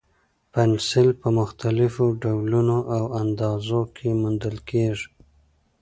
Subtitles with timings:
[0.53, 5.07] پنسل په مختلفو ډولونو او اندازو کې موندل کېږي.